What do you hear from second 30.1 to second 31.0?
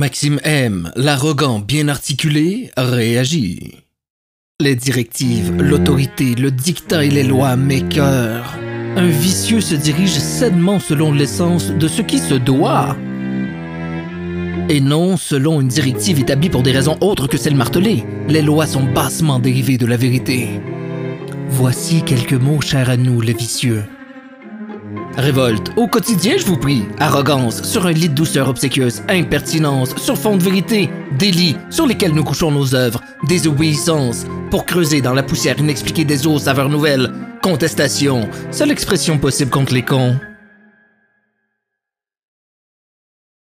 fond de vérité.